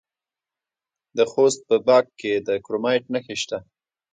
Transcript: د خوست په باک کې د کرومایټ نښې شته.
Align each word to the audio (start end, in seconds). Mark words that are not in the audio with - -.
د 1.17 1.19
خوست 1.31 1.61
په 1.69 1.75
باک 1.87 2.05
کې 2.19 2.33
د 2.47 2.49
کرومایټ 2.65 3.03
نښې 3.13 3.35
شته. 3.41 3.57